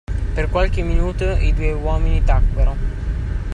Per 0.35 0.49
qualche 0.49 0.81
minuto 0.81 1.31
i 1.33 1.53
due 1.53 1.73
uomini 1.73 2.23
tacquero. 2.23 2.75